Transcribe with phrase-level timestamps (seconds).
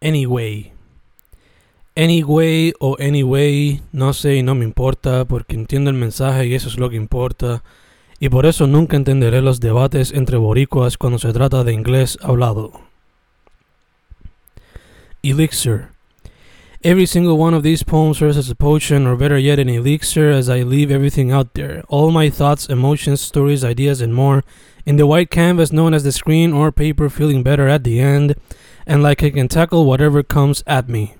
[0.00, 0.72] Anyway.
[1.94, 6.68] Anyway o anyway, no sé y no me importa porque entiendo el mensaje y eso
[6.68, 7.62] es lo que importa.
[8.18, 12.72] Y por eso nunca entenderé los debates entre boricuas cuando se trata de inglés hablado.
[15.22, 15.88] Elixir.
[16.82, 20.30] Every single one of these poems serves as a potion, or better yet, an elixir,
[20.30, 21.82] as I leave everything out there.
[21.88, 24.42] All my thoughts, emotions, stories, ideas, and more
[24.86, 28.34] in the white canvas known as the screen or paper, feeling better at the end,
[28.86, 31.14] and like I can tackle whatever comes at me.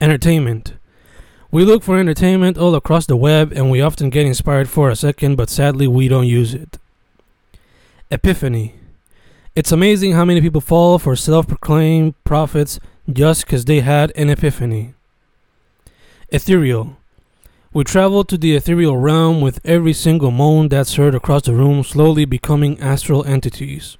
[0.00, 0.74] Entertainment.
[1.50, 4.96] We look for entertainment all across the web, and we often get inspired for a
[4.96, 6.78] second, but sadly, we don't use it.
[8.10, 8.74] Epiphany.
[9.54, 12.80] It's amazing how many people fall for self proclaimed prophets
[13.12, 14.94] just because they had an epiphany.
[16.30, 16.96] Ethereal.
[17.72, 21.84] We travel to the ethereal realm with every single moan that's heard across the room,
[21.84, 23.96] slowly becoming astral entities.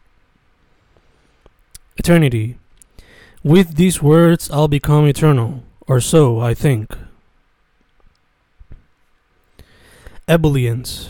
[2.04, 2.58] Eternity.
[3.42, 6.94] With these words, I'll become eternal, or so I think.
[10.28, 11.08] Ebullience.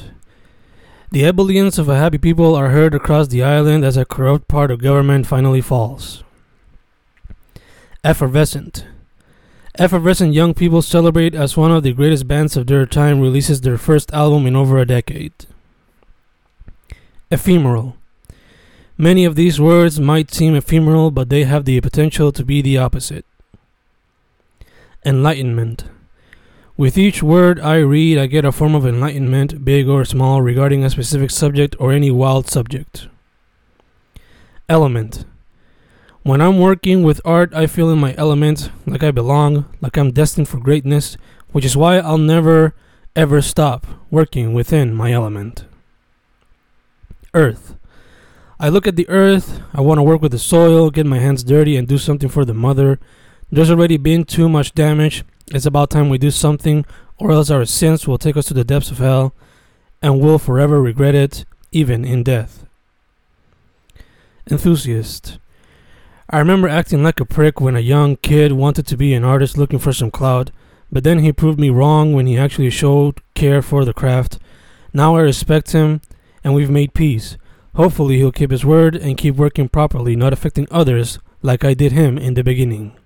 [1.10, 4.70] The ebullience of a happy people are heard across the island as a corrupt part
[4.70, 6.22] of government finally falls.
[8.04, 8.86] Effervescent.
[9.76, 13.78] Effervescent young people celebrate as one of the greatest bands of their time releases their
[13.78, 15.34] first album in over a decade.
[17.32, 17.96] Ephemeral.
[18.96, 22.78] Many of these words might seem ephemeral, but they have the potential to be the
[22.78, 23.26] opposite.
[25.04, 25.84] Enlightenment.
[26.76, 30.84] With each word I read, I get a form of enlightenment, big or small, regarding
[30.84, 33.08] a specific subject or any wild subject.
[34.68, 35.24] Element.
[36.22, 40.10] When I'm working with art, I feel in my element, like I belong, like I'm
[40.10, 41.16] destined for greatness,
[41.52, 42.74] which is why I'll never,
[43.14, 45.64] ever stop working within my element.
[47.34, 47.74] Earth.
[48.58, 51.42] I look at the earth, I want to work with the soil, get my hands
[51.42, 53.00] dirty, and do something for the mother.
[53.50, 55.24] There's already been too much damage.
[55.48, 56.84] It's about time we do something,
[57.18, 59.34] or else our sins will take us to the depths of hell,
[60.00, 62.64] and we'll forever regret it, even in death.
[64.48, 65.38] Enthusiast.
[66.30, 69.58] I remember acting like a prick when a young kid wanted to be an artist
[69.58, 70.50] looking for some clout,
[70.92, 74.38] but then he proved me wrong when he actually showed care for the craft.
[74.92, 76.00] Now I respect him,
[76.44, 77.36] and we've made peace.
[77.76, 81.92] Hopefully, he'll keep his word and keep working properly, not affecting others like I did
[81.92, 82.96] him in the beginning.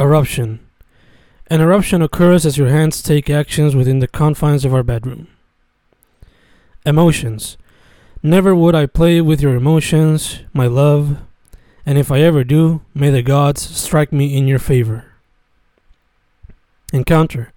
[0.00, 0.60] Eruption.
[1.46, 5.28] An eruption occurs as your hands take actions within the confines of our bedroom.
[6.84, 7.56] Emotions.
[8.22, 11.18] Never would I play with your emotions, my love,
[11.84, 15.12] and if I ever do, may the gods strike me in your favor.
[16.92, 17.52] Encounter.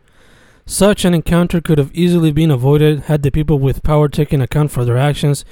[0.68, 4.72] Such an encounter could have easily been avoided had the people with power taken account
[4.72, 5.46] for their actions,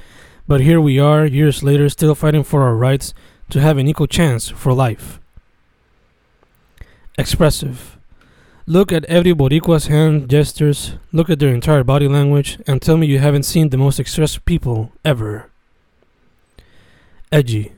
[0.47, 3.13] but here we are, years later, still fighting for our rights
[3.51, 5.19] to have an equal chance for life.
[7.17, 7.97] Expressive.
[8.65, 13.05] Look at every Boricua's hand gestures, look at their entire body language, and tell me
[13.05, 15.51] you haven't seen the most expressive people ever.
[17.31, 17.73] Edgy.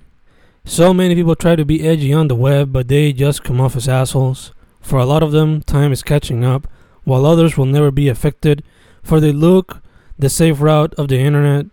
[0.64, 3.76] So many people try to be edgy on the web, but they just come off
[3.76, 4.54] as assholes.
[4.80, 6.68] For a lot of them, time is catching up,
[7.06, 8.64] while others will never be affected,
[9.02, 9.82] for they look
[10.20, 11.68] the safe route of the internet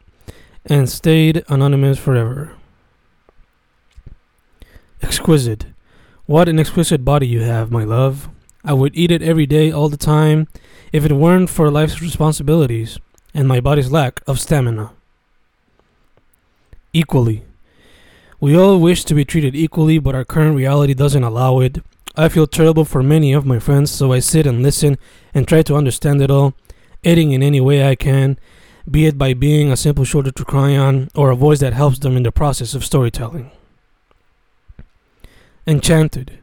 [0.64, 2.52] and stayed anonymous forever.
[5.02, 5.66] Exquisite.
[6.26, 8.28] What an exquisite body you have, my love.
[8.64, 10.46] I would eat it every day, all the time,
[10.92, 12.98] if it weren't for life's responsibilities
[13.34, 14.92] and my body's lack of stamina.
[16.92, 17.42] Equally.
[18.40, 21.78] We all wish to be treated equally, but our current reality doesn't allow it.
[22.14, 24.98] I feel terrible for many of my friends, so I sit and listen
[25.32, 26.54] and try to understand it all,
[27.04, 28.38] aiding in any way I can,
[28.90, 32.00] be it by being a simple shoulder to cry on or a voice that helps
[32.00, 33.50] them in the process of storytelling.
[35.66, 36.38] Enchanted.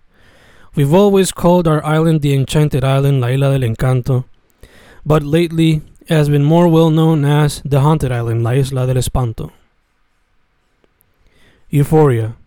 [0.73, 4.25] We've always called our island the Enchanted Island, La Isla del Encanto,
[5.05, 8.95] but lately it has been more well known as the Haunted Island, La Isla del
[8.95, 9.51] Espanto.
[11.69, 12.38] Euphoria.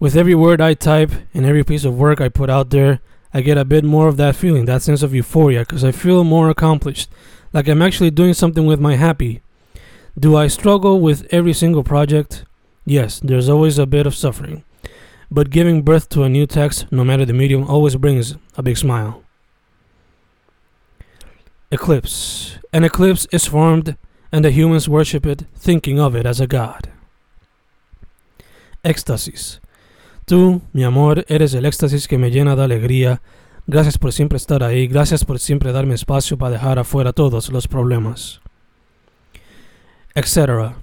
[0.00, 3.00] With every word I type and every piece of work I put out there,
[3.34, 6.24] I get a bit more of that feeling, that sense of euphoria, because I feel
[6.24, 7.10] more accomplished,
[7.52, 9.42] like I'm actually doing something with my happy.
[10.18, 12.46] Do I struggle with every single project?
[12.86, 14.64] Yes, there's always a bit of suffering.
[15.30, 18.78] But giving birth to a new text, no matter the medium, always brings a big
[18.78, 19.22] smile.
[21.70, 22.58] Eclipse.
[22.72, 23.98] An eclipse is formed,
[24.32, 26.90] and the humans worship it, thinking of it as a god.
[28.82, 29.60] Éxtasis.
[30.30, 33.20] Tú, mi amor, eres el éxtasis que me llena de alegría.
[33.66, 34.86] Gracias por siempre estar ahí.
[34.86, 38.40] Gracias por siempre darme espacio para dejar afuera todos los problemas.
[40.14, 40.76] Etc.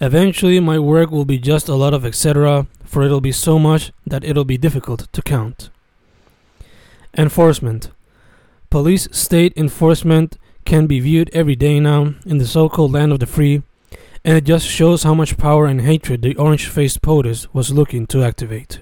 [0.00, 3.92] Eventually, my work will be just a lot of etc., for it'll be so much
[4.04, 5.70] that it'll be difficult to count.
[7.16, 7.92] Enforcement
[8.70, 13.20] Police state enforcement can be viewed every day now in the so called land of
[13.20, 13.62] the free,
[14.24, 18.06] and it just shows how much power and hatred the orange faced POTUS was looking
[18.06, 18.80] to activate.